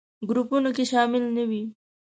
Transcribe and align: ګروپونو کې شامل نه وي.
ګروپونو 0.29 0.69
کې 0.75 0.83
شامل 0.91 1.23
نه 1.35 1.43
وي. 1.49 1.63